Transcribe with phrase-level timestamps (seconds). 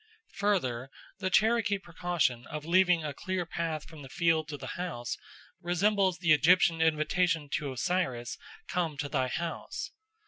[0.33, 5.15] Further, the Cherokee precaution of leaving a clear path from the field to the house
[5.61, 9.91] resembles the Egyptian invitation to Osiris, "Come to thy house."